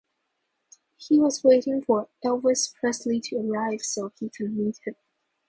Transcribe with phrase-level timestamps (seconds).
[0.97, 4.95] He was waiting for Elvis Presley to arrive so he could meet him.